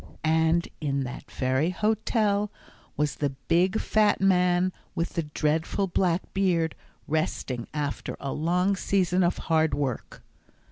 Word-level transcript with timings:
And 0.23 0.67
in 0.79 1.03
that 1.03 1.29
very 1.29 1.69
hotel 1.69 2.51
was 2.97 3.17
the 3.17 3.29
big 3.47 3.79
fat 3.79 4.19
man 4.19 4.73
with 4.95 5.09
the 5.09 5.21
dreadful 5.21 5.85
black 5.85 6.33
beard, 6.33 6.73
resting 7.07 7.67
after 7.71 8.17
a 8.19 8.33
long 8.33 8.75
season 8.75 9.21
of 9.23 9.37
hard 9.37 9.75
work. 9.75 10.23